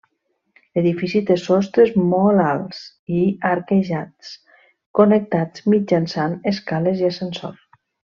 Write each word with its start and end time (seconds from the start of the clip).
L'edifici 0.77 1.19
té 1.27 1.35
sostres 1.41 1.91
molt 2.13 2.41
alts 2.45 2.79
i 3.19 3.21
arquejats, 3.51 4.31
connectats 5.01 5.67
mitjançant 5.75 6.35
escales 6.55 7.05
i 7.05 7.09
ascensor. 7.13 7.55